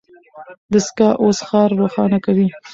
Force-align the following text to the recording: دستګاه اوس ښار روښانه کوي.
دستګاه 0.71 1.13
اوس 1.23 1.37
ښار 1.47 1.69
روښانه 1.79 2.17
کوي. 2.25 2.47